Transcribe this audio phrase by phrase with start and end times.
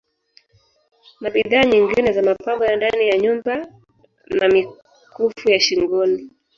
[1.21, 3.67] Na bidhaa nyingine za Mapambo ya ndani ya nyumba
[4.39, 6.31] na mikufu ya Shingoni